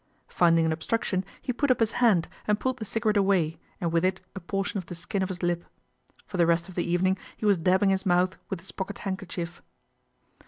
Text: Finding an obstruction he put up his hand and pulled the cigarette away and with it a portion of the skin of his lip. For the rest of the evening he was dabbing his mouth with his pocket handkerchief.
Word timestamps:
Finding 0.29 0.65
an 0.65 0.71
obstruction 0.73 1.23
he 1.43 1.53
put 1.53 1.69
up 1.69 1.79
his 1.79 1.91
hand 2.01 2.27
and 2.47 2.59
pulled 2.59 2.77
the 2.79 2.85
cigarette 2.85 3.17
away 3.17 3.59
and 3.79 3.91
with 3.91 4.03
it 4.03 4.19
a 4.33 4.39
portion 4.39 4.79
of 4.79 4.87
the 4.87 4.95
skin 4.95 5.21
of 5.21 5.29
his 5.29 5.43
lip. 5.43 5.63
For 6.25 6.37
the 6.37 6.47
rest 6.47 6.67
of 6.67 6.73
the 6.73 6.83
evening 6.83 7.19
he 7.37 7.45
was 7.45 7.59
dabbing 7.59 7.91
his 7.91 8.03
mouth 8.03 8.35
with 8.49 8.61
his 8.61 8.71
pocket 8.71 8.97
handkerchief. 9.05 9.61